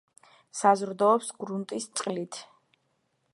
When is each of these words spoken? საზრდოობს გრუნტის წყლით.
საზრდოობს 0.59 1.29
გრუნტის 1.43 1.87
წყლით. 2.01 2.41